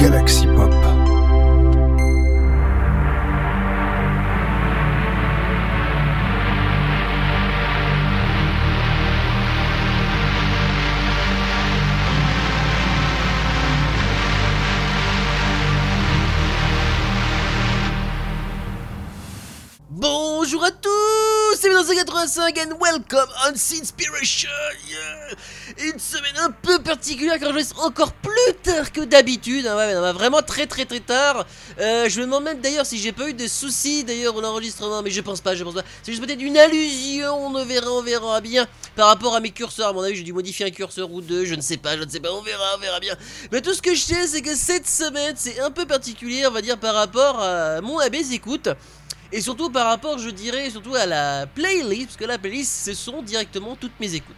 [0.00, 0.72] Galaxy Pop.
[19.90, 24.48] Bonjour à tous, c'est 1985 and welcome on Sinspiration
[24.88, 25.36] yeah.
[25.82, 29.96] Une semaine un peu particulière car je laisse encore plus tard que d'habitude, hein, ouais,
[29.96, 31.46] ouais, vraiment très très très tard.
[31.78, 35.02] Euh, je me demande même d'ailleurs si j'ai pas eu de soucis d'ailleurs au enregistrement,
[35.02, 35.82] mais je pense pas, je pense pas.
[36.02, 39.88] C'est juste peut-être une allusion, on verra, on verra bien par rapport à mes curseurs.
[39.88, 42.02] À mon avis, j'ai dû modifier un curseur ou deux, je ne sais pas, je
[42.02, 43.16] ne sais pas, on verra, on verra bien.
[43.50, 46.50] Mais tout ce que je sais, c'est que cette semaine, c'est un peu particulier, on
[46.50, 48.68] va dire, par rapport à mon AB écoute.
[49.32, 52.92] Et surtout par rapport, je dirais, surtout à la playlist, parce que la playlist, ce
[52.92, 54.36] sont directement toutes mes écoutes.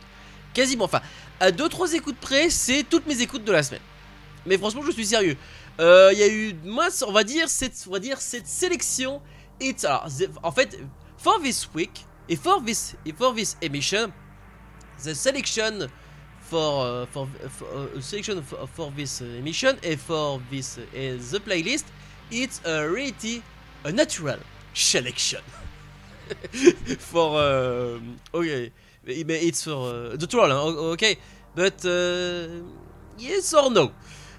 [0.52, 1.00] Quasiment, enfin,
[1.42, 3.80] à 2-3 écoutes près, c'est toutes mes écoutes de la semaine.
[4.46, 5.36] Mais franchement, je suis sérieux.
[5.80, 9.20] Euh, Il y a eu, moi, on va dire, cette, on va dire, cette sélection.
[9.60, 10.06] It's, alors,
[10.44, 10.78] en fait,
[11.18, 14.12] for this week, et for this, et for this emission,
[15.02, 15.88] the selection
[16.40, 21.40] for, uh, for, for uh, selection for, for this emission, et for this, uh, the
[21.40, 21.86] playlist,
[22.30, 23.42] it's a really
[23.84, 24.38] a natural
[24.74, 25.40] selection
[26.98, 27.98] for uh,
[28.32, 31.18] okay but it's for uh, the troll hein, ok.
[31.54, 32.62] But uh,
[33.18, 33.90] yes or no.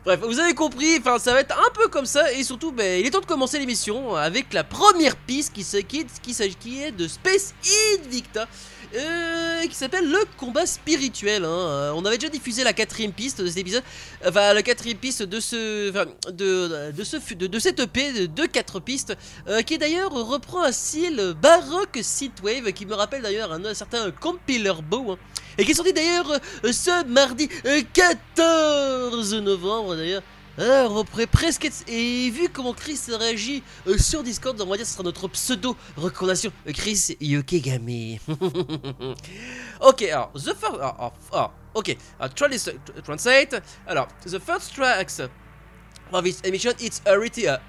[0.03, 2.99] Bref, vous avez compris, enfin ça va être un peu comme ça et surtout ben,
[2.99, 6.91] il est temps de commencer l'émission avec la première piste qui, qui, qui, qui est
[6.91, 7.53] de Space
[7.97, 8.47] Invicta
[8.95, 11.45] euh, qui s'appelle le combat spirituel.
[11.45, 11.47] Hein.
[11.47, 13.83] Euh, on avait déjà diffusé la quatrième piste de cet épisode,
[14.25, 15.89] enfin la quatrième piste de ce,
[16.29, 19.15] de, de, ce, de, de cette EP de quatre pistes,
[19.47, 24.73] euh, qui d'ailleurs reprend un style baroque synthwave qui me rappelle d'ailleurs un, certain Compiler
[24.89, 25.13] Bow.
[25.13, 25.17] Hein,
[25.57, 27.47] et qui est sorti d'ailleurs ce mardi
[27.93, 30.23] 14 novembre d'ailleurs.
[30.57, 31.83] Alors, on pourrait presque être...
[31.87, 35.27] Et vu comment Chris réagit euh, sur Discord, on va dire que ce sera notre
[35.29, 38.19] pseudo recommandation Chris Yokegami.
[39.81, 40.75] ok, alors, the first...
[40.79, 43.55] Oh, oh, ok, I'll try this, uh, translate.
[43.87, 47.59] Alors, the first tracks of this emission, it's already a,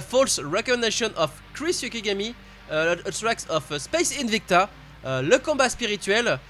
[0.00, 2.34] false recognition of Chris Yokegami,
[2.68, 4.68] uh, tracks of uh, Space Invicta,
[5.04, 6.40] uh, le combat spirituel,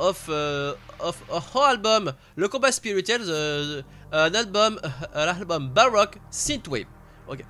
[0.00, 4.78] of, uh, of a whole album, le combat spirituel, the, an album,
[5.14, 6.86] an album baroque synthwave.
[7.28, 7.44] Okay.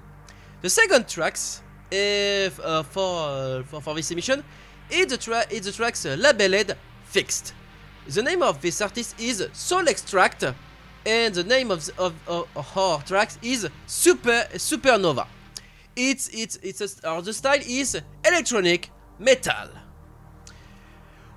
[0.61, 4.43] The second tracks, if, uh, for, uh, for for this emission,
[4.91, 7.55] is the tra is the tracks uh, labeled fixed.
[8.09, 10.45] The name of this artist is Soul Extract,
[11.07, 15.27] and the name of the, of, of, our tracks is Super Supernova.
[15.95, 19.80] It's it's it's a, uh, the style is electronic metal.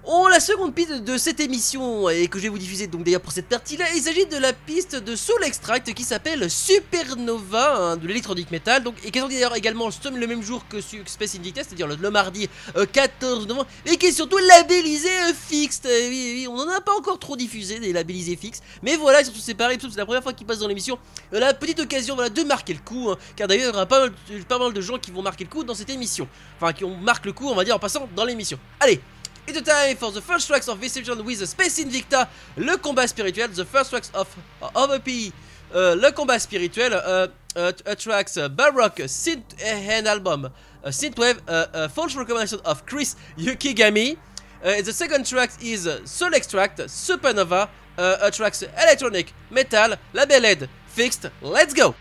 [0.05, 3.21] Oh, la seconde piste de cette émission et que je vais vous diffuser donc d'ailleurs
[3.21, 7.95] pour cette partie-là, il s'agit de la piste de Soul Extract qui s'appelle Supernova hein,
[7.95, 11.87] de l'électronique metal, et qui est d'ailleurs également le même jour que Space Invicta, c'est-à-dire
[11.87, 15.79] le, mardi euh, 14 novembre, et qui est surtout labellisé euh, fixe.
[15.85, 19.39] Euh, oui, on n'en a pas encore trop diffusé des labellisés fixes, mais voilà, surtout
[19.39, 20.99] c'est pareil, c'est la première fois qu'il passe dans l'émission,
[21.33, 23.85] euh, la petite occasion voilà, de marquer le coup, hein, car d'ailleurs il y aura
[23.85, 24.13] pas mal,
[24.49, 26.27] pas mal de gens qui vont marquer le coup dans cette émission,
[26.57, 28.59] enfin qui ont marqué le coup, on va dire en passant dans l'émission.
[28.81, 28.99] Allez.
[29.45, 33.49] It's time for the first tracks of this with the Space Invicta, le combat spirituel,
[33.49, 35.33] the first tracks of OVP,
[35.73, 37.27] uh, le combat spirituel, uh,
[37.57, 44.17] uh, tracks uh, Baroque synth and album, uh, synthwave, uh, false recommendation of Chris Yukigami.
[44.61, 47.67] The second track is Soul Extract, Supernova,
[47.97, 51.29] uh, tracks electronic, metal, labeled, fixed.
[51.41, 51.95] Let's go!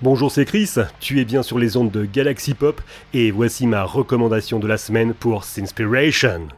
[0.00, 2.80] Bonjour, c'est Chris, tu es bien sur les ondes de Galaxy Pop
[3.12, 6.48] et voici ma recommandation de la semaine pour Sinspiration.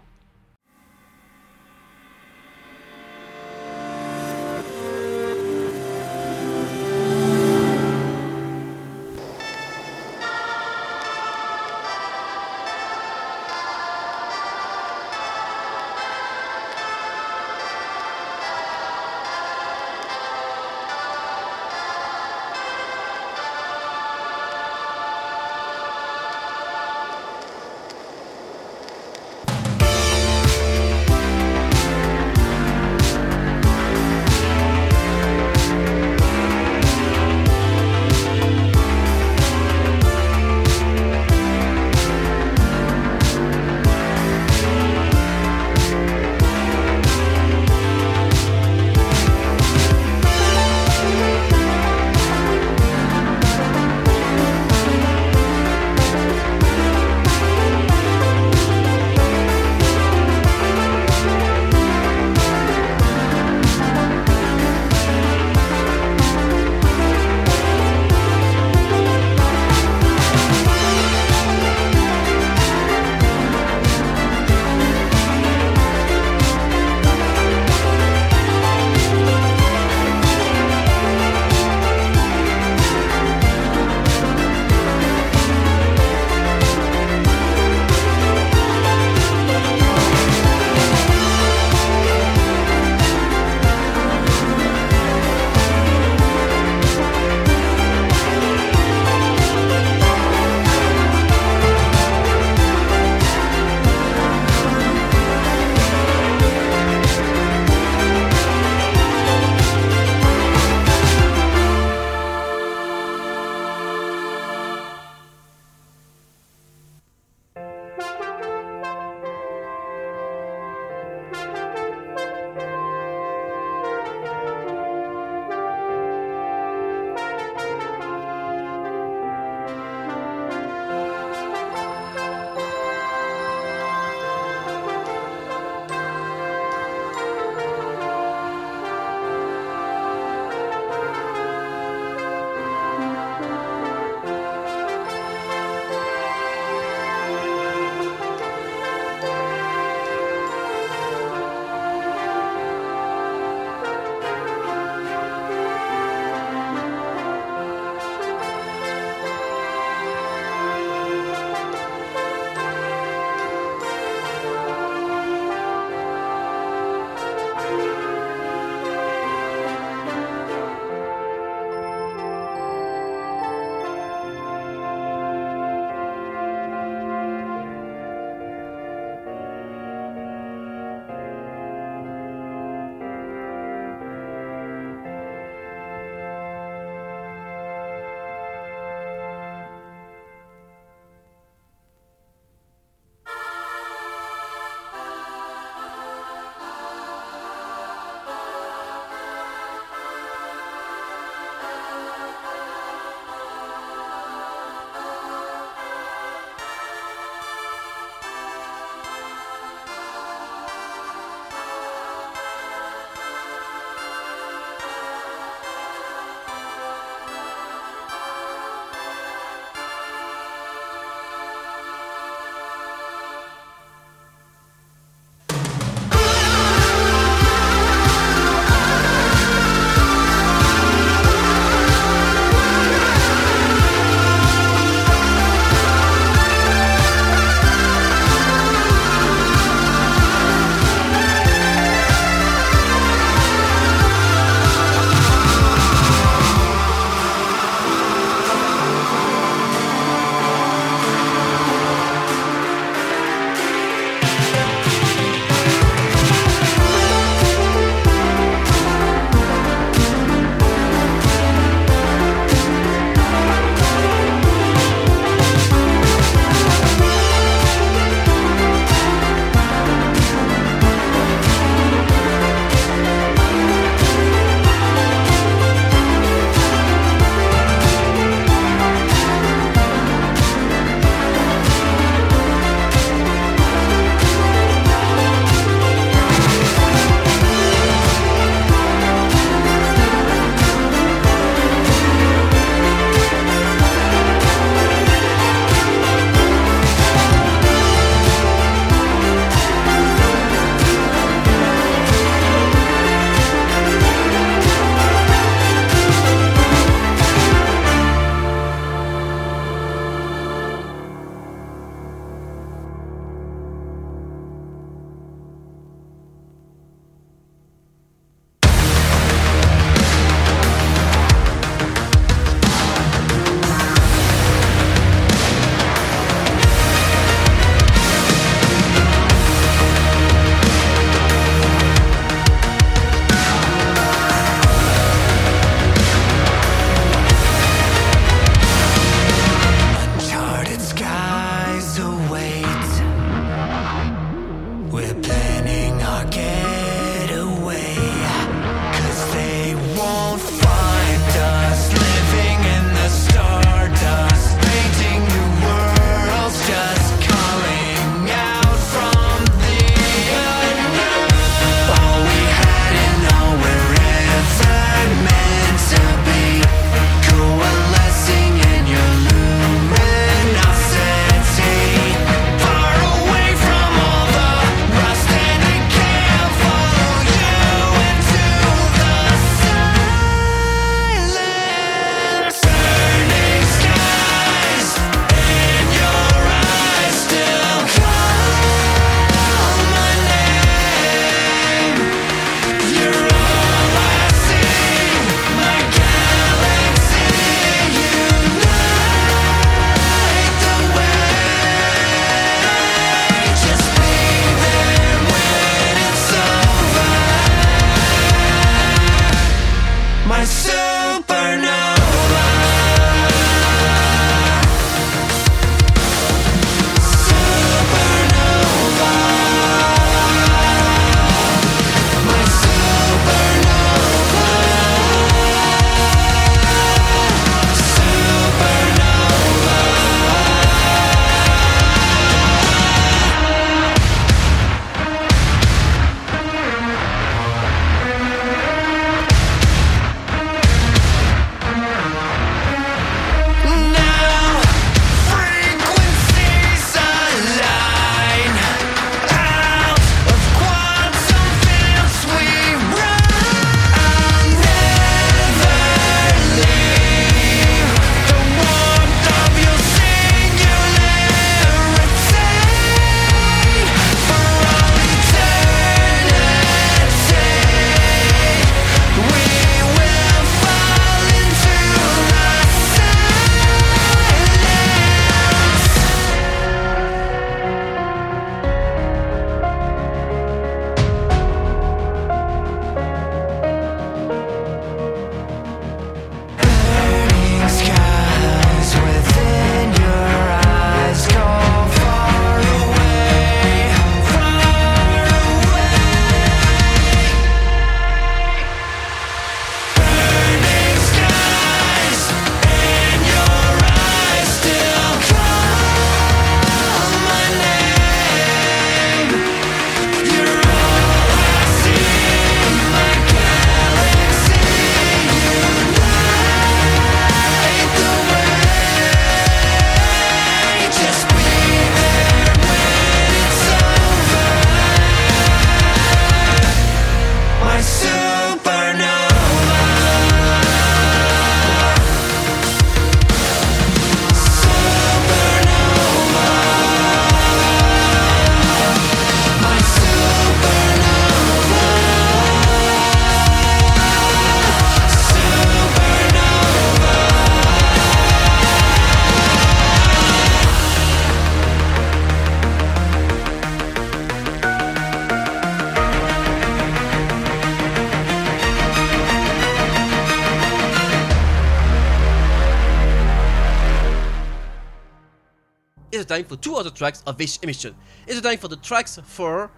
[566.38, 567.94] Time for two other tracks of this emission.
[568.26, 569.70] It's the time for the tracks 4,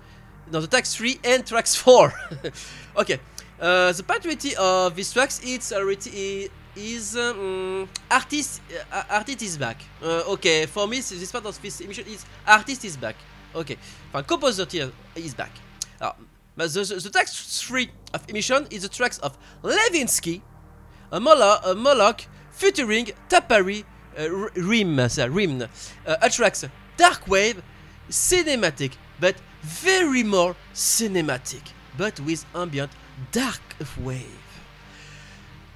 [0.52, 2.12] no, the tracks 3 and tracks 4.
[2.96, 3.20] okay,
[3.60, 8.60] uh, the particularity of these tracks it's already is um, artist
[8.92, 9.82] uh, artist is back.
[10.02, 13.16] Uh, okay, for me this part of this emission is artist is back.
[13.54, 13.76] Okay,
[14.12, 14.66] fine, composer
[15.16, 15.52] is back.
[16.00, 16.12] Uh,
[16.56, 20.42] but the, the, the track 3 of emission is the tracks of Levinsky,
[21.10, 23.84] a Moloch, a Moloch featuring Tapari
[24.26, 25.62] uh, Rim, ça, Rim
[26.06, 27.60] uh, attracts dark wave,
[28.10, 31.62] cinematic, but very more cinematic,
[31.96, 32.90] but with ambient
[33.32, 33.62] dark
[34.02, 34.40] wave.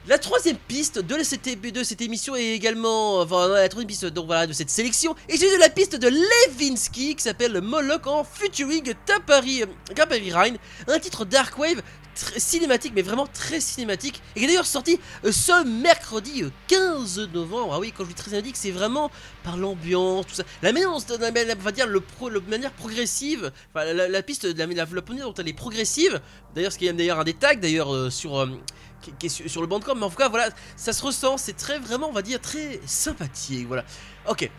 [0.06, 1.46] La troisième piste de cette,
[2.02, 6.08] émission est également, la troisième piste de cette sélection, et c'est de la piste de
[6.08, 9.64] Levinsky qui s'appelle Moloch en featuring Tapari
[10.30, 10.58] Rhine,
[10.88, 11.80] un titre Dark Wave
[12.18, 17.26] cinématique, mais vraiment très cinématique, et qui est d'ailleurs sorti euh, ce mercredi 15 euh,
[17.28, 17.74] novembre.
[17.74, 19.10] Ah oui, quand je dis très cinématique, c'est vraiment
[19.42, 20.44] par l'ambiance, tout ça.
[20.62, 20.98] La manière, on
[21.62, 25.48] va dire, le le manière progressive, enfin, la, piste, la, la, la, manière dont elle
[25.48, 26.20] est progressive,
[26.54, 28.48] d'ailleurs, ce qui est d'ailleurs un des tags, d'ailleurs, euh, sur.
[29.28, 32.12] sur, le bandcamp, mais en tout cas, voilà, ça se ressent, c'est très, vraiment, on
[32.12, 33.84] va dire, très sympathique, voilà.
[34.28, 34.50] Ok,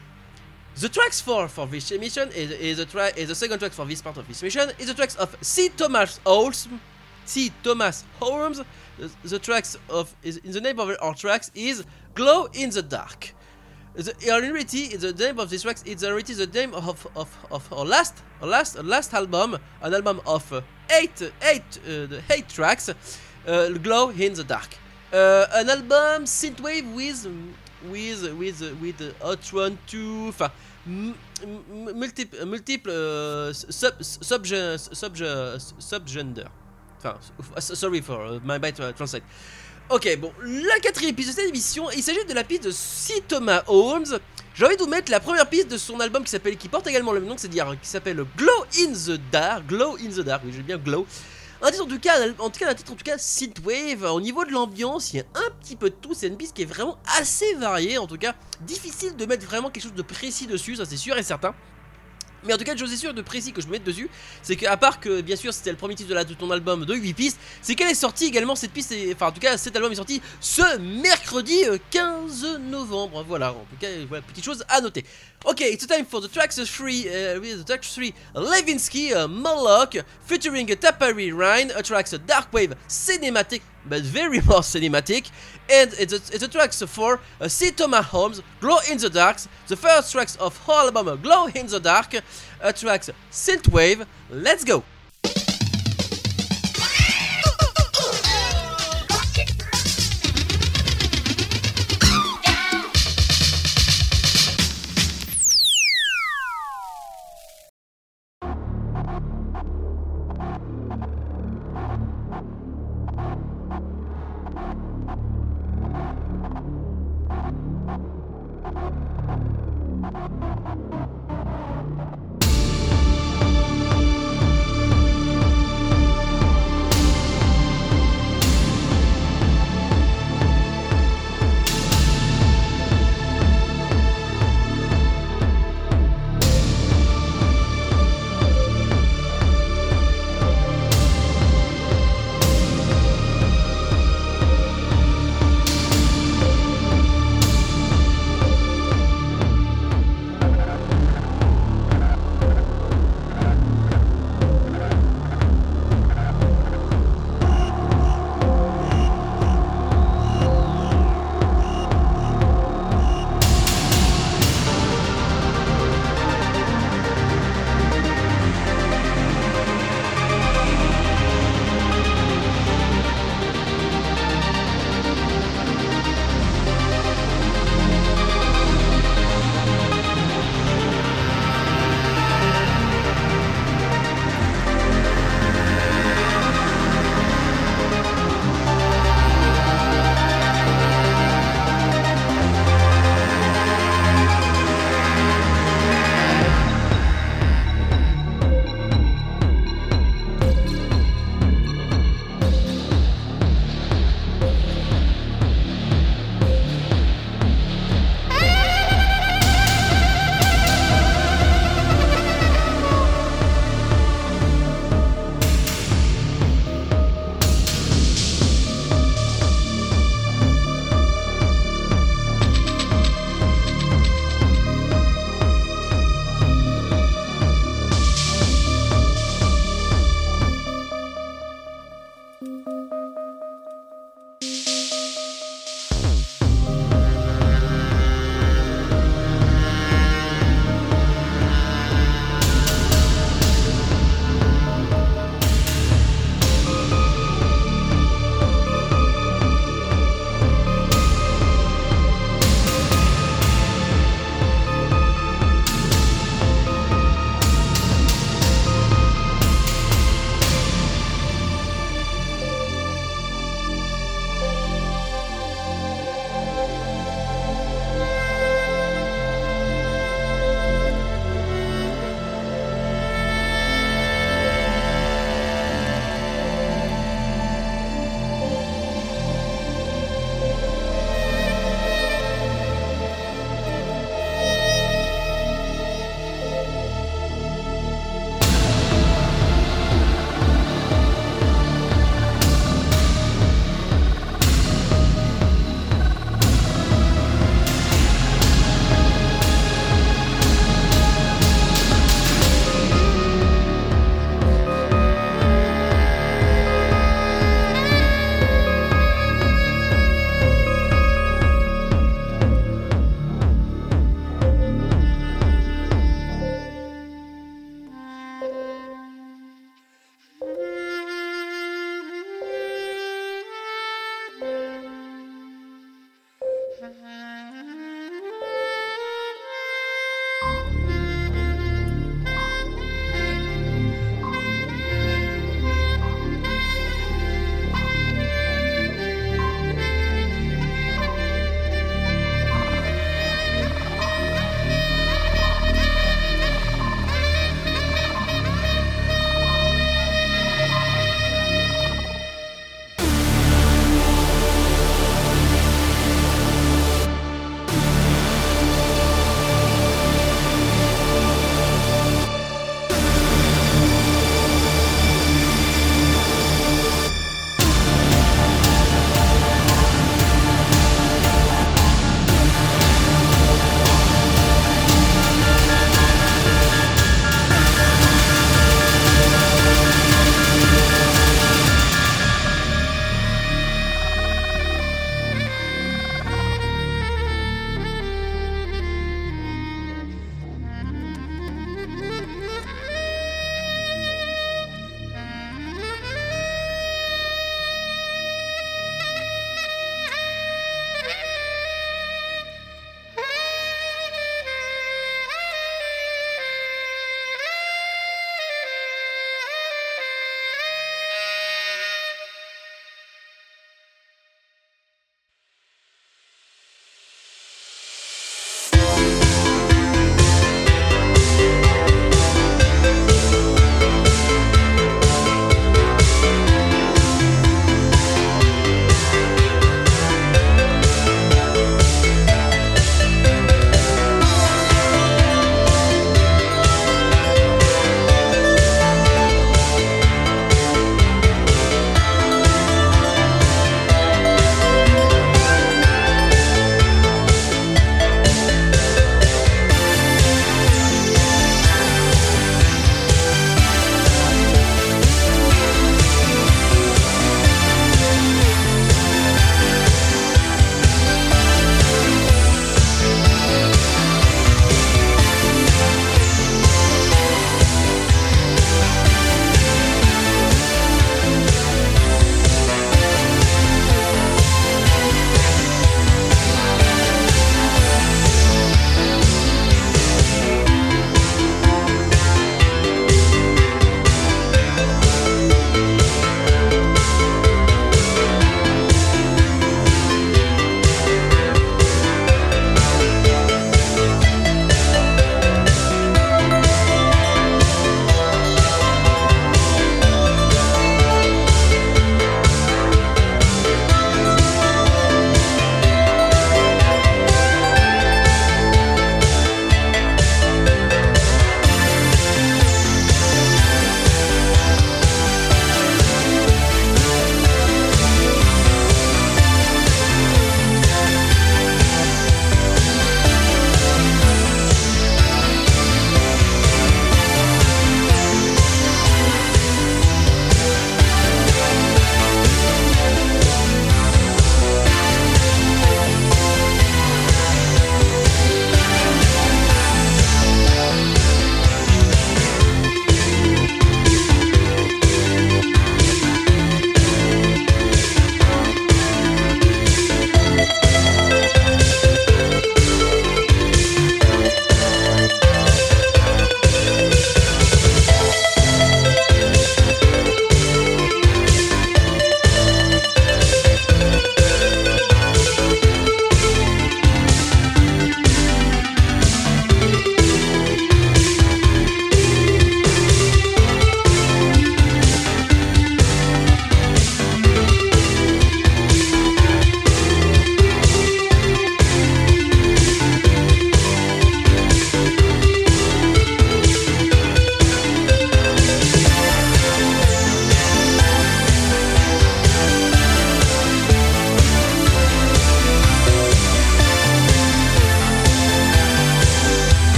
[0.77, 4.01] The tracks for, for this mission is, is, the is the second track for this
[4.01, 5.69] part of this mission is the tracks of C.
[5.69, 6.67] Thomas Holmes,
[7.27, 7.51] T.
[7.63, 8.61] Thomas Holmes.
[8.97, 12.81] The, the tracks of is, in the name of our tracks is Glow in the
[12.81, 13.33] Dark.
[13.95, 17.73] The, in reality, the name of this tracks is already the name of, of, of
[17.73, 22.21] our last our last our last album, an album of uh, eight eight uh, the
[22.29, 24.77] eight tracks, uh, Glow in the Dark.
[25.13, 27.25] Uh, an album synthwave with
[27.89, 30.51] with with with uh, Hot Run 2, enfin
[31.95, 35.15] multiple multiple uh, sub sub sub
[35.79, 36.49] subgender.
[37.59, 39.23] Sorry for uh, my bad uh, translate.
[39.89, 43.23] Ok, bon, la quatrième piste de cette émission, il s'agit de la piste de C.
[43.27, 44.19] Thomas Holmes.
[44.55, 46.87] J'ai envie de vous mettre la première piste de son album qui s'appelle, qui porte
[46.87, 49.67] également le même nom, c'est-à-dire qui s'appelle Glow in the Dark.
[49.67, 51.05] Glow in the Dark, oui, j'ai bien Glow.
[51.61, 54.03] Un titre en tout cas, en tout cas, un titre en tout cas synthwave.
[54.11, 56.13] Au niveau de l'ambiance, il y a un petit peu de tout.
[56.15, 59.69] C'est une piste qui est vraiment assez variée, en tout cas, difficile de mettre vraiment
[59.69, 61.53] quelque chose de précis dessus, ça c'est sûr et certain.
[62.45, 64.09] Mais en tout cas, chose est sûre de précis que je me mette dessus,
[64.41, 67.13] c'est qu'à part que bien sûr c'était le premier titre de, ton album de 8
[67.13, 69.95] pistes, c'est qu'elle est sortie également cette piste, enfin en tout cas cet album est
[69.95, 73.23] sorti ce mercredi 15 euh, novembre.
[73.27, 73.87] Voilà, en tout cas,
[74.27, 75.05] petite chose à noter.
[75.47, 80.65] Ok, it's time for the tracks 3, uh, the tracks 3 Levinsky, uh, Moloch, featuring
[80.65, 85.29] Tapari Rhine, a tracks Dark Wave cinematic, but very more cinematic,
[85.69, 87.69] and it's a, it's a tracks for uh, C.
[87.69, 89.37] Thomas Holmes, Glow in the Dark,
[89.67, 92.15] the first tracks of her album Glow in the Dark,
[92.75, 94.07] tracks Synthwave.
[94.31, 94.83] Let's go!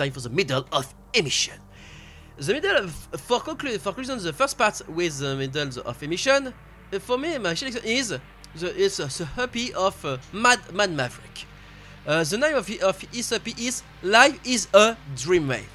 [0.00, 1.58] Time for the middle of emission.
[2.38, 2.92] The middle of,
[3.28, 6.54] for, conclu for conclusion, the first part with the middle of emission,
[6.92, 8.20] uh, for me, my selection is the,
[8.76, 11.44] is uh, the happy of uh, Mad, Mad Maverick.
[12.06, 15.68] Uh, the name of, of his happy is Life is a Dreamwave.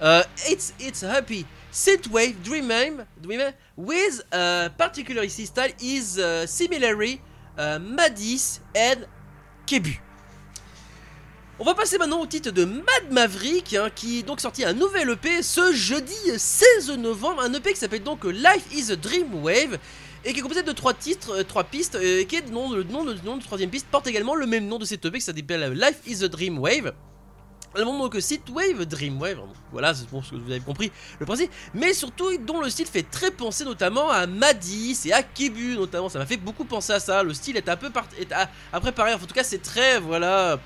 [0.00, 7.20] Uh, it's it's happy synthwave dreamwave, dreamwave with a particularly style is uh, similarly
[7.56, 9.06] uh, Madis and
[9.66, 9.96] Kebu.
[11.62, 14.72] On va passer maintenant au titre de Mad Maverick, hein, qui est donc sorti un
[14.72, 19.78] nouvel EP ce jeudi 16 novembre, un EP qui s'appelle donc Life is a Dreamwave,
[20.24, 22.72] et qui est composé de trois titres, euh, trois pistes, euh, qui est le nom,
[22.72, 25.24] le nom, le de troisième piste porte également le même nom de cet EP qui
[25.24, 26.94] s'appelle Life is a Dreamwave.
[27.76, 29.38] Le nom donc Synthwave, Dreamwave,
[29.70, 32.86] voilà, c'est bon, ce que vous avez compris le principe, mais surtout dont le style
[32.86, 36.92] fait très penser notamment à Madis et à Kebu notamment, ça m'a fait beaucoup penser
[36.92, 37.90] à ça, le style est un peu
[38.72, 40.58] à, préparer, en tout cas c'est très, voilà,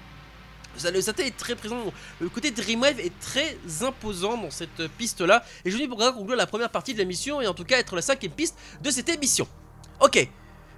[0.93, 5.45] le synthé est très présent, le côté Dreamwave est très imposant dans cette piste là,
[5.65, 7.97] et je dis pour conclure la première partie de l'émission et en tout cas être
[7.97, 9.49] la cinquième piste de cette émission.
[10.01, 10.17] Ok,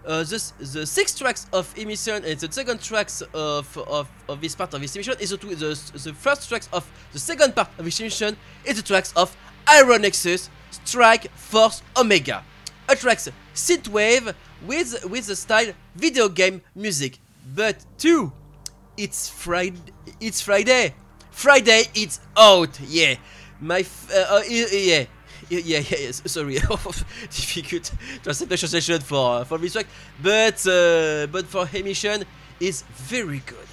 [0.07, 4.55] uh, the, the six tracks of emission and the second tracks of, of, of this
[4.55, 7.85] part of this emission is the, the, the first tracks of the second part of
[7.85, 12.45] this emission is the tracks of Iron Nexus Strike Force Omega.
[12.89, 14.35] A tracks synthwave
[14.67, 17.19] with with the style video game music.
[17.55, 18.33] But two,
[18.99, 19.81] it's Friday.
[20.21, 20.95] It's Friday.
[21.31, 22.79] Friday, it's out.
[22.81, 23.15] Yeah,
[23.61, 25.05] my uh, uh, yeah.
[25.51, 26.55] Yeah, yeah, yeah, sorry,
[27.31, 27.91] difficult
[28.23, 29.87] translation for uh, for this track,
[30.21, 32.25] but uh, but for emission
[32.61, 33.69] is very good.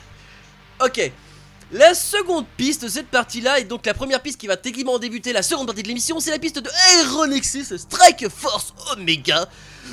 [0.79, 1.11] Ok,
[1.73, 5.33] la seconde piste de cette partie-là, et donc la première piste qui va techniquement débuter
[5.33, 9.49] la seconde partie de l'émission, c'est la piste de Aeronexus Strike Force Omega,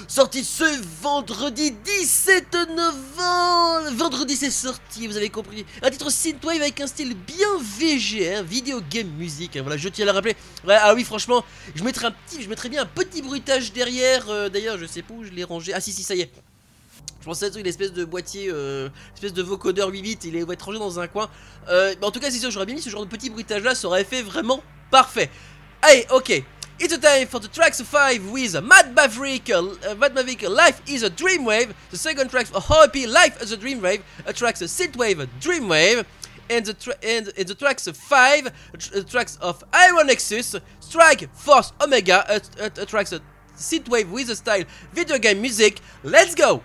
[0.09, 0.65] sortie ce
[1.03, 3.91] vendredi 17 novembre.
[3.95, 5.65] Vendredi c'est sorti, vous avez compris.
[5.83, 9.57] Un titre synthwave avec un style bien VG, hein, video game music.
[9.57, 10.37] hein, voilà, je tiens à le rappeler.
[10.69, 14.29] Ah oui, franchement, je mettrai un petit, je mettrai bien un petit bruitage derrière.
[14.29, 15.73] euh, D'ailleurs, je sais pas où je l'ai rangé.
[15.75, 16.31] Ah si si, ça y est.
[17.21, 20.79] Je pensais à l'espèce de boîtier, euh, espèce de vocodeur 8 bits, il est rangé
[20.79, 21.31] dans un coin.
[21.69, 23.77] Euh, en tout cas, c'est sûr, j'aurais bien mis ce genre de petit bruitage là,
[23.77, 25.31] ça aurait fait vraiment parfait.
[25.83, 26.43] Allez, ok.
[26.85, 31.11] It's time for the tracks 5 with Mad Maverick, uh, Mad Maverick, Life is a
[31.11, 31.73] Dreamwave.
[31.93, 34.03] The second track for Happy Life is a Dreamwave.
[34.27, 36.05] A tracks Synthwave Dreamwave.
[36.51, 41.73] And the, tra and, and the tracks 5 tr tracks of Iron Nexus, Strike Force
[41.81, 43.15] Omega, a, a, a tracks
[43.57, 45.79] Synthwave with a style video game music.
[46.03, 46.65] Let's go!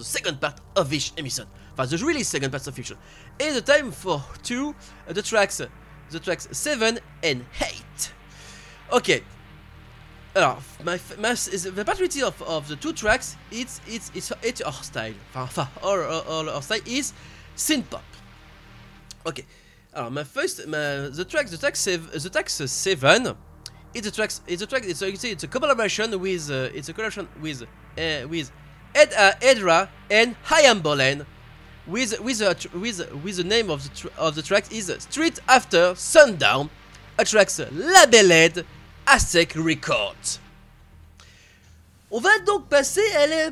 [0.00, 1.46] The for second part of each emission.
[1.76, 2.96] Enfin, the really second part of fiction.
[3.38, 4.74] It's the time for two
[5.08, 5.60] uh, the tracks,
[6.10, 8.12] the tracks seven and eight.
[8.92, 9.22] Okay.
[10.36, 14.72] Alors, my, my the particularity of, of the two tracks, it's it's it's it's our
[14.72, 15.14] style.
[15.34, 17.12] Enfin, our, our, our, style is
[17.56, 18.04] synth pop.
[19.26, 19.44] Okay.
[19.92, 23.34] Alors, my first, my, the track, the track the track seven.
[23.92, 24.30] It's a track.
[24.46, 24.84] It's a track.
[24.84, 26.48] It's a, it's a collaboration with.
[26.48, 28.52] Uh, it's a collaboration with uh, with
[28.94, 31.26] Ed uh, Edra and Hayam Bolen.
[31.86, 35.94] With with a with with the name of the of the track is Street After
[35.94, 36.70] Sundown.
[37.18, 38.64] A track labeled
[39.06, 40.38] Aztec Records.
[42.10, 43.50] On va donc passer à la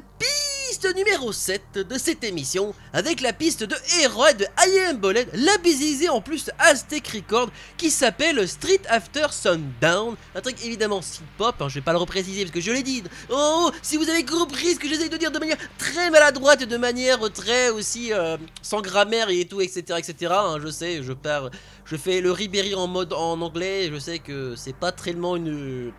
[0.79, 4.99] piste numéro 7 de cette émission avec la piste de Héroï de I.M.
[4.99, 10.15] Boled, labellisée en plus Aztec Record qui s'appelle Street After Sundown.
[10.37, 12.85] Un truc évidemment synth pop, hein, je vais pas le repréciser parce que je l'ai
[12.85, 13.03] dit.
[13.29, 16.67] Oh, si vous avez compris ce que j'essaie de dire de manière très maladroite et
[16.67, 19.99] de manière très aussi euh, sans grammaire et tout, etc.
[19.99, 20.33] etc.
[20.33, 21.51] hein, je sais, je pars,
[21.87, 25.93] je fais le Ribéry en mode en anglais, je sais que c'est pas tellement une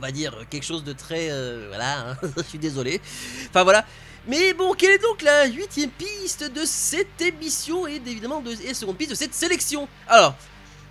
[0.00, 3.02] on va dire quelque chose de très, euh, voilà, hein, je suis désolé.
[3.50, 3.84] Enfin voilà.
[4.26, 8.72] Mais bon, quelle est donc la huitième piste de cette émission et évidemment de, et
[8.72, 9.88] seconde piste de cette sélection?
[10.08, 10.34] Alors,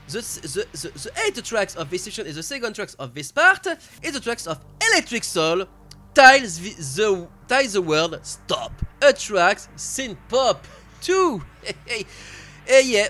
[0.07, 3.67] the, the, the, eight tracks of this section is the second tracks of this part,
[3.67, 4.59] and the tracks of
[4.91, 5.65] Electric Soul
[6.13, 8.71] ties the, ties the world stop.
[9.01, 10.67] A tracks synth pop
[11.01, 11.41] 2.
[11.63, 12.05] Hey, hey.
[12.67, 13.09] Et yeah.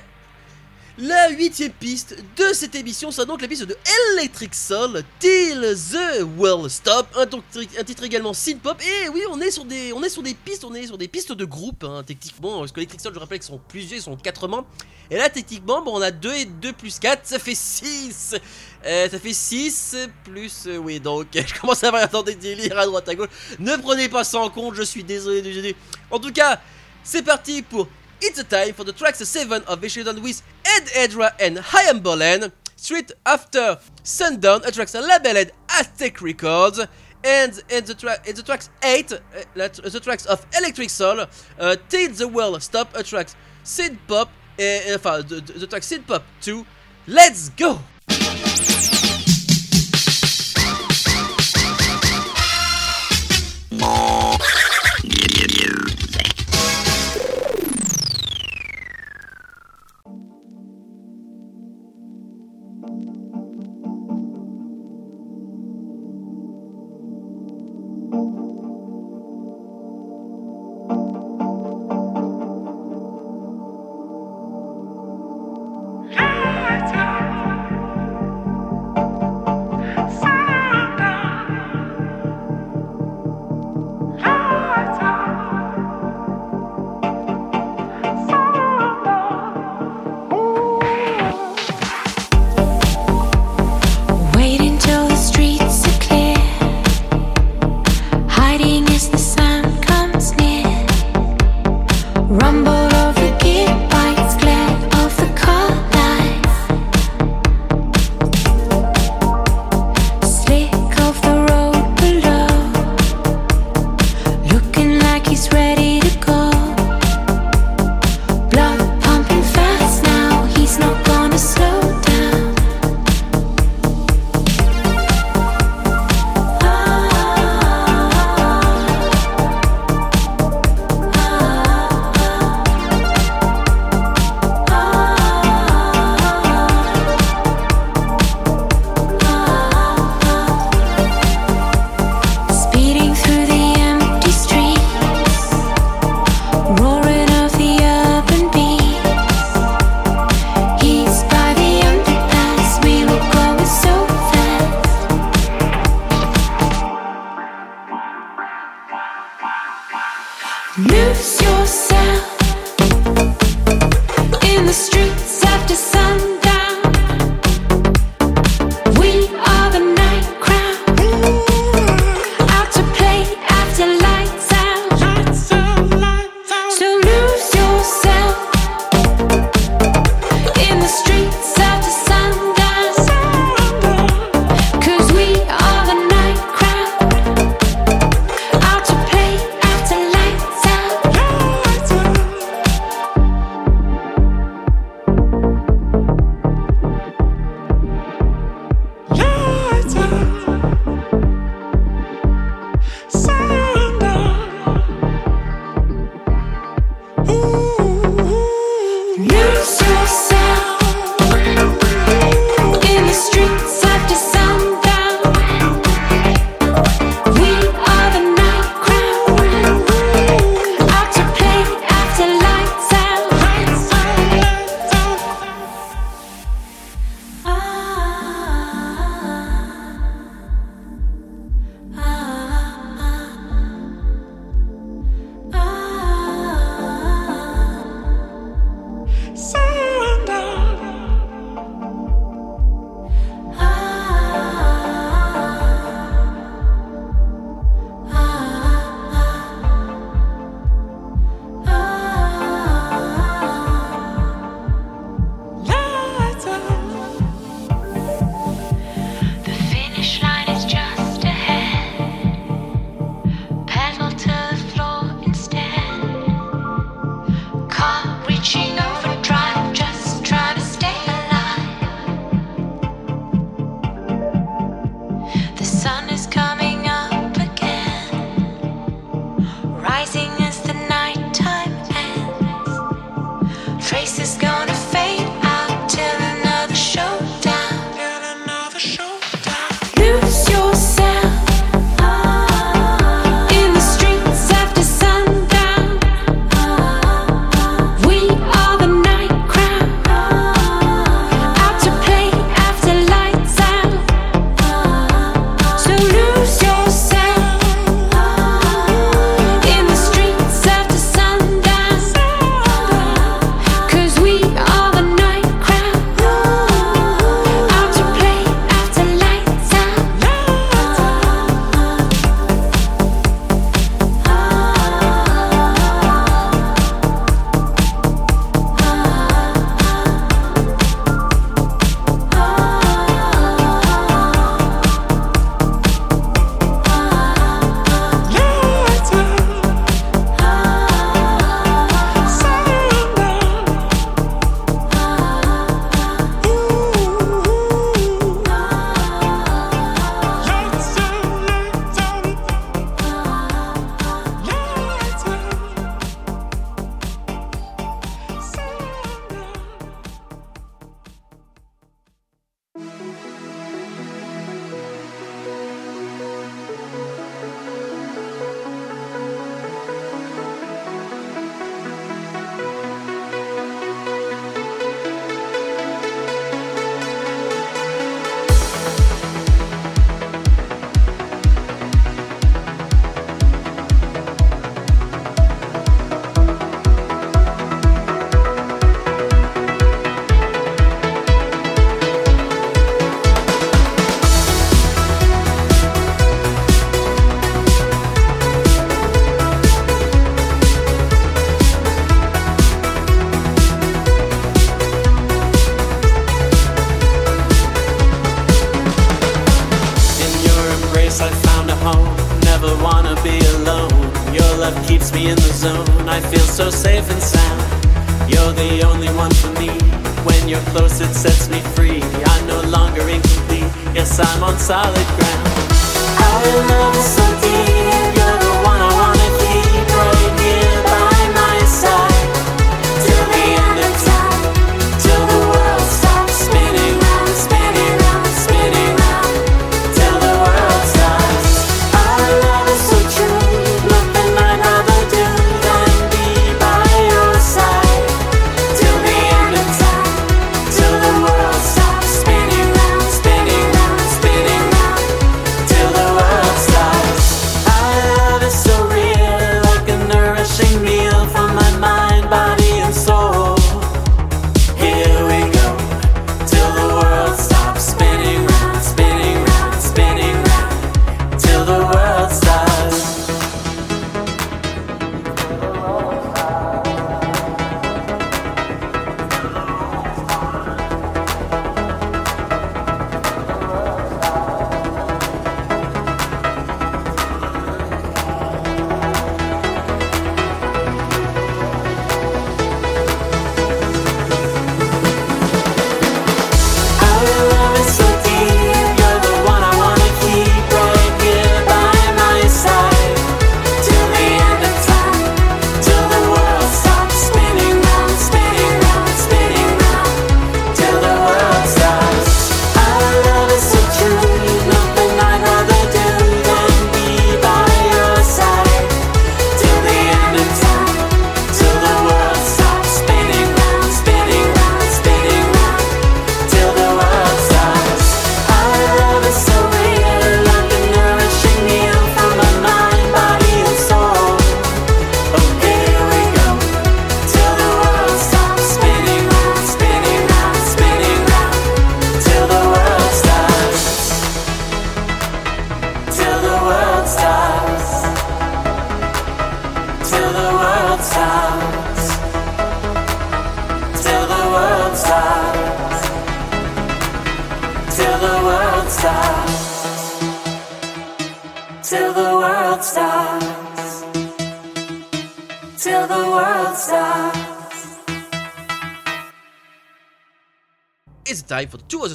[1.02, 3.78] La huitième piste de cette émission sera donc la piste de
[4.18, 8.78] Electric Soul, Till the World Stop, un, titre également synth pop.
[8.82, 11.08] Et oui, on est sur des, on est sur des pistes, on est sur des
[11.08, 12.60] pistes de groupe, hein, techniquement.
[12.60, 14.68] Parce que Electric Soul, je rappelle qu'ils sont plusieurs, ils sont quatre membres.
[15.10, 18.36] Et là, techniquement, bon, on a 2 et 2 plus 4, ça fait 6.
[18.84, 19.96] ça fait 6
[20.26, 20.66] plus.
[20.68, 23.30] euh, oui, donc, je commence à avoir des délires à droite à gauche.
[23.60, 25.78] Ne prenez pas ça en compte, je suis désolé gêner.
[26.12, 26.60] En tout cas,
[27.06, 27.88] c'est parti pour
[28.22, 32.52] It's a time for the tracks 7 of Vishadon with Ed Edra and Hyam Bolen.
[32.76, 36.80] Straight after Sundown, a tracks labeled Aztec Records.
[37.24, 39.18] And, and, the, tra the tracks 8, uh,
[39.56, 41.26] the tracks of Electric Soul,
[41.60, 46.08] uh, Till the World Stop, a tracks Synth Pop, uh, the, the, the track Synth
[46.08, 46.66] Pop 2.
[47.08, 47.80] Let's go!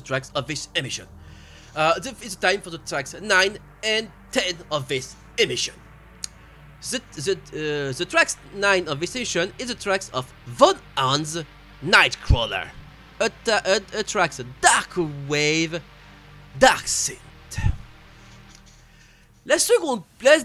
[0.05, 1.07] Tracks of this emission.
[1.75, 5.75] Uh, the- it's time for the tracks 9 and 10 of this emission.
[6.91, 11.39] The, the, uh, the tracks 9 of this emission is the tracks of Von Hans
[11.85, 12.69] Nightcrawler.
[13.21, 14.91] A, a, a tracks Dark
[15.29, 15.81] Wave
[16.59, 17.19] Dark Synth.
[19.47, 20.37] La seconde, la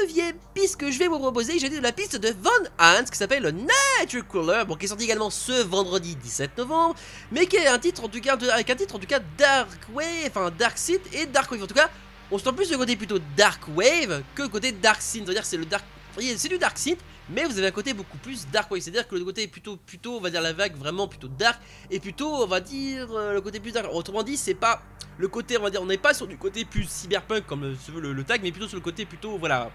[0.00, 3.16] neuvième piste que je vais vous proposer, j'ai de la piste de Von Hans qui
[3.16, 3.54] s'appelle
[4.00, 6.94] Nightcrawler, bon, qui est sorti également ce vendredi 17 novembre,
[7.30, 9.78] mais qui est un titre en tout cas, avec un titre en tout cas Dark
[9.92, 11.62] Wave, enfin Dark Synth et Dark Wave.
[11.62, 11.90] En tout cas,
[12.30, 15.24] on se sent plus le côté plutôt Dark Wave que le côté Dark Synth.
[15.24, 15.84] C'est-à-dire c'est le Dark,
[16.18, 16.98] c'est du Dark Synth,
[17.30, 18.80] mais vous avez un côté beaucoup plus Dark Wave.
[18.80, 22.00] C'est-à-dire que le côté plutôt, plutôt, on va dire la vague vraiment plutôt Dark et
[22.00, 23.88] plutôt, on va dire euh, le côté plus Dark.
[23.92, 24.82] Autrement dit, c'est pas
[25.18, 28.12] le côté, on va dire, on n'est pas sur du côté plus cyberpunk comme le,
[28.12, 29.70] le tag, mais plutôt sur le côté plutôt, voilà.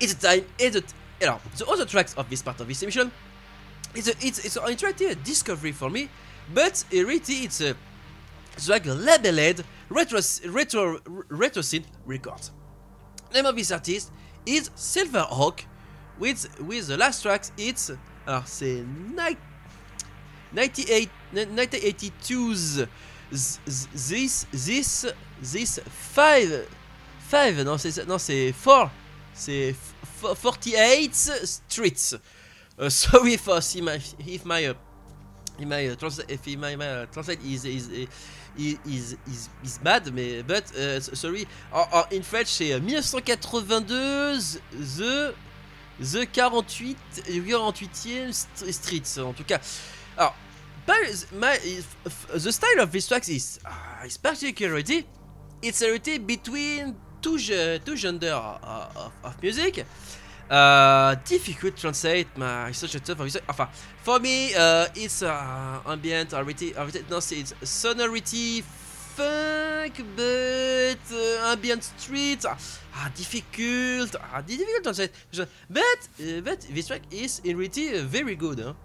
[0.00, 0.82] It's a time, it's a.
[1.22, 3.10] Alors, the other tracks of this part of this emission,
[3.94, 6.08] it's a, it's, it's an interactive discovery for me,
[6.52, 7.74] but in reality it's a
[8.68, 12.50] a labeled retro retro retro synth records.
[13.32, 14.12] Name of this artist
[14.44, 15.60] is Silverhawk,
[16.18, 17.90] with with the last tracks it's
[18.26, 18.82] alors c'est
[19.16, 19.36] ni-
[20.52, 22.86] 98 1982's
[23.34, 25.06] z- z- this this
[25.42, 26.66] this five
[27.20, 28.90] five non c'est non c'est four
[29.36, 31.14] c'est f- f- 48
[31.44, 32.16] streets.
[32.78, 34.74] Uh, sorry for see my if my uh,
[35.58, 37.88] if my uh, trans if my, my uh, translate is is
[38.58, 39.16] is is,
[39.64, 45.34] is, bad mais but uh, sorry En- in French c'est euh, 1982 the
[46.00, 49.58] the 48 48e st- streets en tout cas
[50.18, 50.34] alors
[50.86, 50.96] but
[51.64, 55.06] if- the style of this track is uh, is particularly
[55.62, 56.94] it's a between
[57.26, 57.38] two,
[57.84, 59.84] two gender uh, of, of music.
[60.48, 63.68] Uh, difficult to translate my a tough enfin
[64.04, 68.62] for me uh, it's uh, ambient already, already no it's sonority
[69.16, 72.46] funk but uh, ambient street.
[72.46, 74.14] Ah, difficult.
[74.20, 75.12] Ah, difficult to translate.
[75.68, 75.82] But
[76.20, 78.76] uh, but this track is in reality uh, very good hein.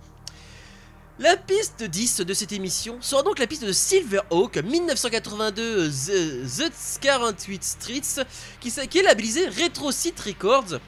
[1.21, 6.99] La piste 10 de cette émission sera donc la piste de Silverhawk 1982 The, The
[6.99, 8.25] 48 Streets
[8.59, 9.91] qui, qui est labellisé Retro
[10.25, 10.79] Records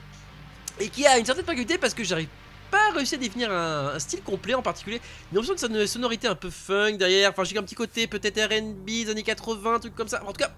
[0.79, 2.29] et qui a une certaine particularité parce que j'arrive
[2.71, 4.99] pas réussi à définir un, un style complet en particulier.
[5.31, 7.29] J'ai l'impression que ça a une sonorité un peu funk derrière.
[7.29, 10.23] Enfin, j'ai un petit côté peut-être RB des années 80, un truc comme ça.
[10.23, 10.51] En tout cas,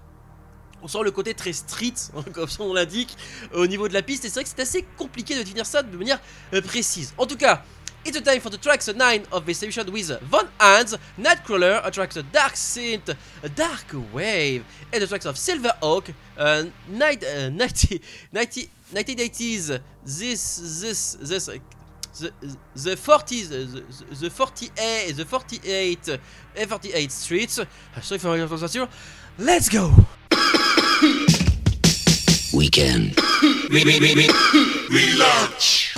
[0.82, 1.92] on sent le côté très street,
[2.32, 3.14] comme son nom l'indique,
[3.52, 4.24] au niveau de la piste.
[4.24, 6.20] Et c'est vrai que c'est assez compliqué de définir ça de manière
[6.54, 7.12] euh, précise.
[7.18, 7.62] En tout cas,
[8.08, 11.90] it's a time for the tracks 9 of this edition with Von Hans, Nightcrawler, a
[11.90, 17.48] tracks Dark Synth, a Dark Wave, and the tracks of Silver Oak, uh, night, uh,
[17.50, 18.00] 90,
[18.32, 21.58] 90, 1980s, this, this, this, uh,
[22.20, 22.32] the,
[22.74, 27.58] the 40s, the, the 48, the 48, uh, 48 streets.
[27.58, 27.64] Uh,
[28.00, 28.88] Sorry for my pronunciation.
[29.38, 29.92] Let's go!
[32.54, 33.16] Weekend.
[35.26, 35.95] Thank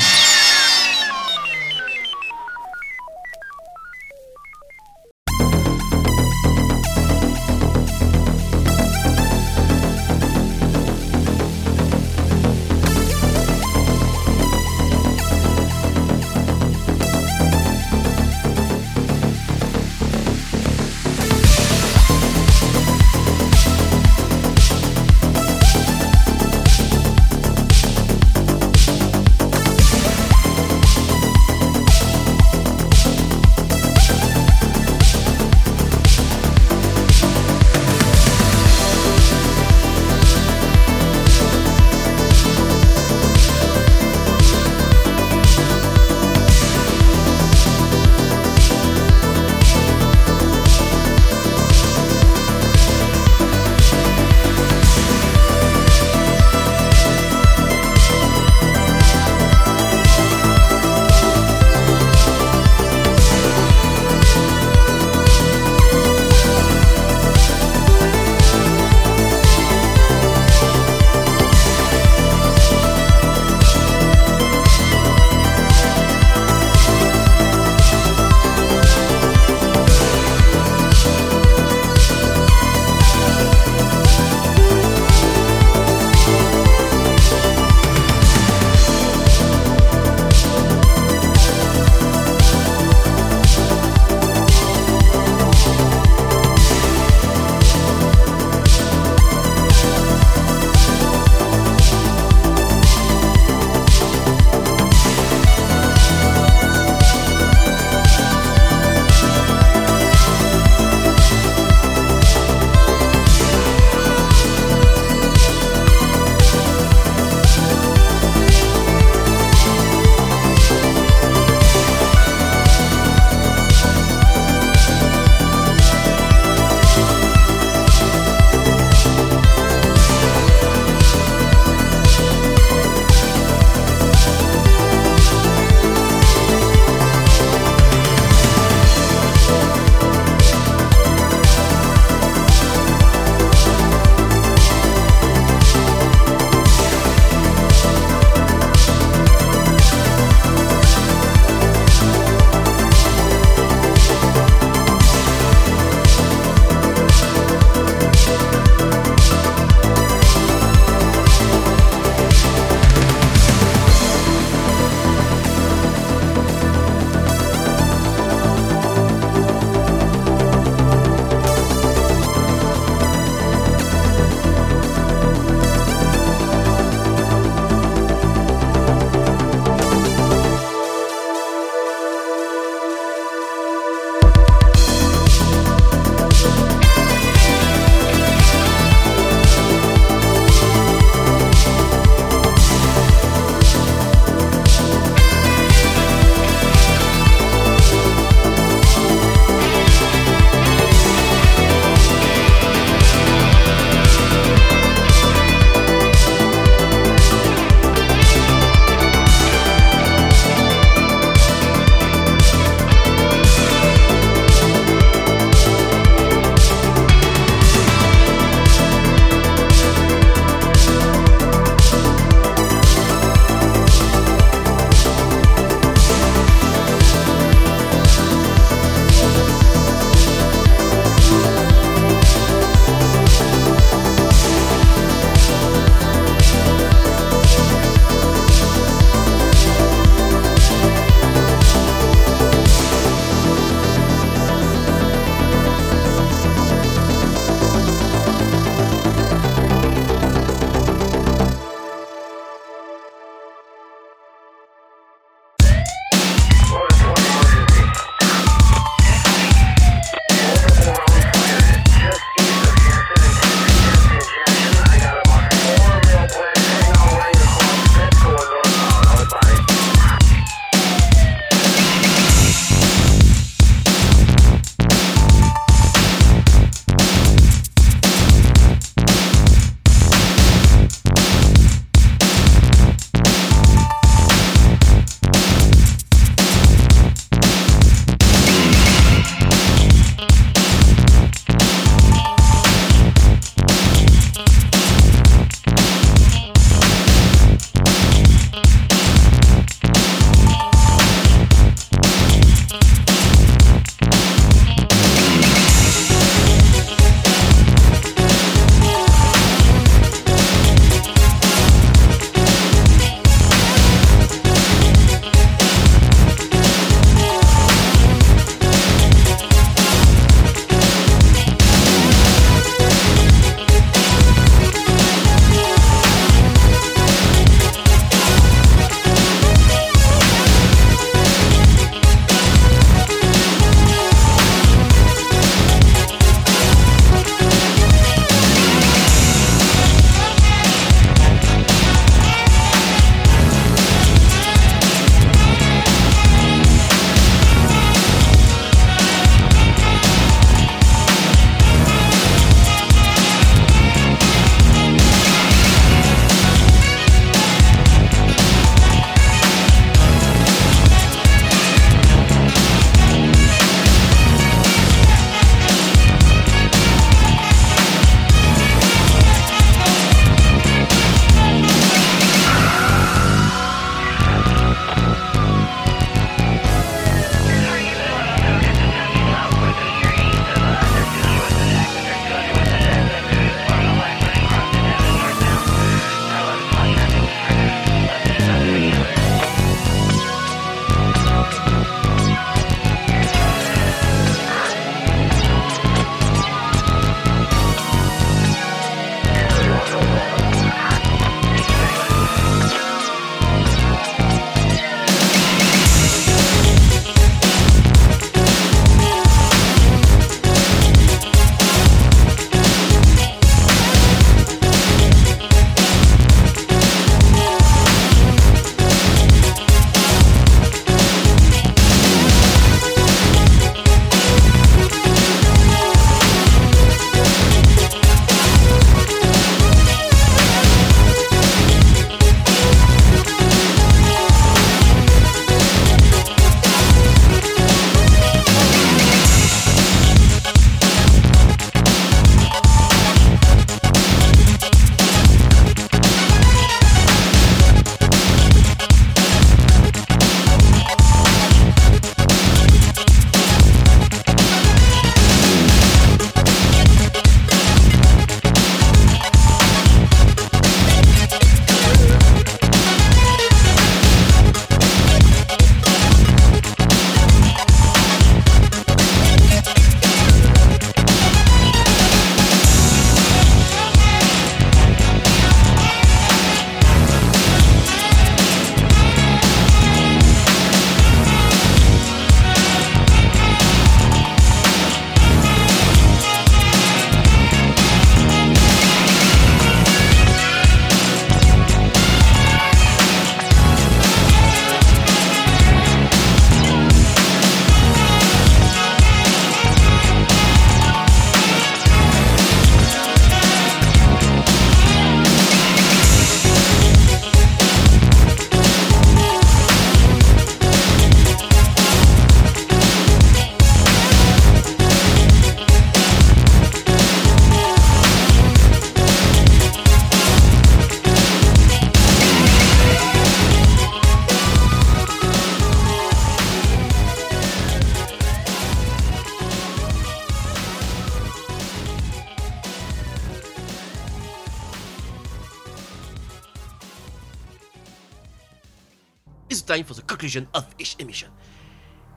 [540.29, 541.29] conclusion of each emission.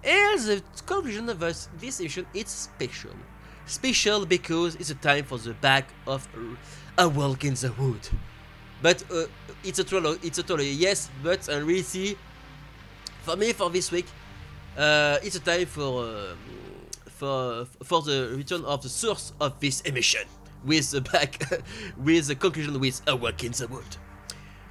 [0.04, 3.12] And the conclusion of this, emission is special.
[3.66, 6.28] Special because it's a time for the back of
[6.98, 8.10] a, walk in the wood.
[8.82, 9.26] But uh,
[9.64, 12.18] it's a troll, it's a troll, yes, but and really,
[13.22, 14.08] for me, for this week,
[14.76, 16.38] uh, it's a time for um,
[17.06, 20.26] for for the return of the source of this emission
[20.66, 21.38] with the back
[21.98, 23.98] with the conclusion with a walk in the wood.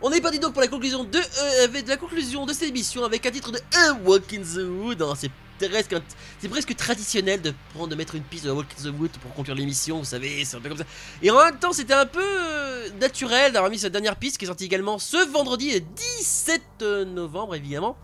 [0.03, 3.27] On est parti donc pour la conclusion de euh, la conclusion de cette émission avec
[3.27, 5.03] un titre de A Walk in the Wood.
[5.03, 5.31] hein, c'est
[5.69, 5.95] presque
[6.49, 9.99] presque traditionnel de prendre mettre une piste de Walk in the Wood pour conclure l'émission,
[9.99, 10.87] vous savez, c'est un peu comme ça.
[11.21, 14.47] Et en même temps, c'était un peu euh, naturel d'avoir mis cette dernière piste qui
[14.47, 17.99] est sortie également ce vendredi le 17 novembre évidemment.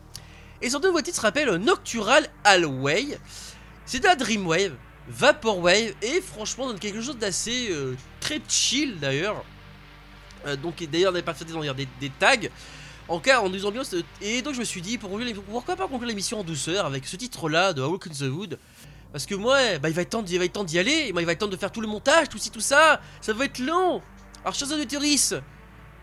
[0.61, 3.19] Et son nouveau titre s'appelle Noctural Hallway.
[3.87, 4.75] C'est de la Dreamwave,
[5.09, 9.43] Vaporwave, et franchement donne quelque chose d'assez euh, très chill d'ailleurs.
[10.47, 12.49] Euh, donc et d'ailleurs on n'avait pas fait des, des, des tags.
[13.09, 15.11] En cas, en ambiance, euh, et donc je me suis dit pour
[15.51, 18.59] pourquoi pas conclure l'émission en douceur avec ce titre-là de A Walk in the Wood?
[19.13, 21.33] Parce que moi, bah, il va être temps va être d'y aller, moi, il va
[21.33, 24.03] être temps de faire tout le montage, tout ci, tout ça, ça va être long.
[24.43, 25.03] Alors, chers auditeurs,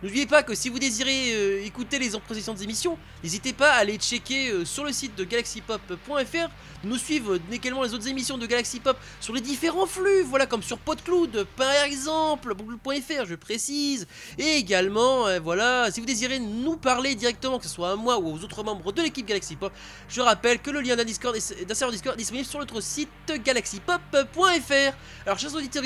[0.03, 3.97] n'oubliez pas que si vous désirez euh, écouter les précédentes émissions, n'hésitez pas à aller
[3.97, 6.49] checker euh, sur le site de galaxypop.fr,
[6.83, 10.45] nous suivre euh, également les autres émissions de Galaxy Pop sur les différents flux, voilà,
[10.45, 14.05] comme sur PodCloud, par exemple, google.fr, je précise,
[14.37, 18.33] et également, voilà, si vous désirez nous parler directement, que ce soit à moi ou
[18.33, 19.71] aux autres membres de l'équipe Galaxy Pop,
[20.09, 23.09] je rappelle que le lien d'un d'un serveur Discord est disponible sur notre site
[23.43, 24.93] galaxypop.fr.
[25.25, 25.83] Alors, chers auditeurs,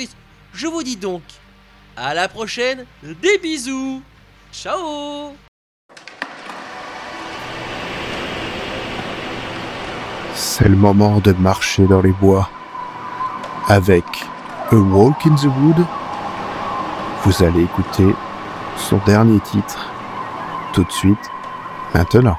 [0.52, 1.22] je vous dis donc
[2.00, 4.02] à la prochaine, des bisous,
[4.52, 5.34] ciao
[10.34, 12.48] C'est le moment de marcher dans les bois.
[13.66, 14.04] Avec
[14.70, 15.84] A Walk in the Wood,
[17.24, 18.14] vous allez écouter
[18.76, 19.90] son dernier titre
[20.72, 21.30] tout de suite,
[21.94, 22.38] maintenant.